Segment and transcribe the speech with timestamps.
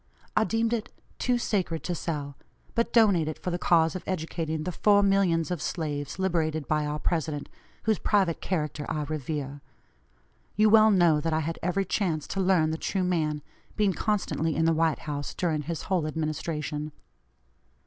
[0.35, 2.35] I deemed it too sacred to sell,
[2.73, 6.87] but donate it for the cause of educating the four millions of slaves liberated by
[6.87, 7.47] our President,
[7.83, 9.61] whose private character I revere.
[10.55, 13.43] You well know that I had every chance to learn the true man,
[13.75, 16.93] being constantly in the White House during his whole administration.